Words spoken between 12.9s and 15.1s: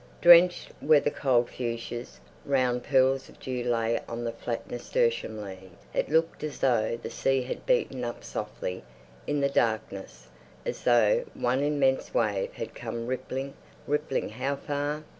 rippling, rippling—how far?